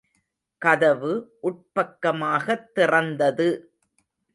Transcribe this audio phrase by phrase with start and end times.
[0.61, 1.11] கதவு
[1.43, 3.49] உட்பக்கமாகத் திறந்தது.